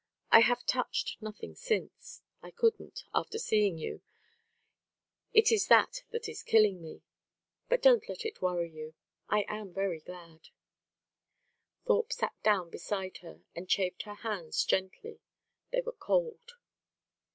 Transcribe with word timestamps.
I 0.31 0.39
have 0.39 0.65
touched 0.65 1.21
nothing 1.21 1.53
since; 1.53 2.23
I 2.41 2.49
couldn't, 2.49 3.03
after 3.13 3.37
seeing 3.37 3.77
you. 3.77 4.01
It 5.31 5.51
is 5.51 5.67
that 5.67 6.01
that 6.09 6.27
is 6.27 6.41
killing 6.41 6.81
me; 6.81 7.03
but 7.69 7.83
don't 7.83 8.09
let 8.09 8.25
it 8.25 8.41
worry 8.41 8.71
you. 8.71 8.95
I 9.29 9.45
am 9.47 9.71
very 9.71 9.99
glad." 9.99 10.49
Thorpe 11.85 12.13
sat 12.13 12.33
down 12.41 12.71
beside 12.71 13.17
her 13.17 13.43
and 13.53 13.69
chafed 13.69 14.01
her 14.09 14.15
hands 14.15 14.63
gently. 14.65 15.19
They 15.69 15.81
were 15.81 15.91
cold. 15.91 16.53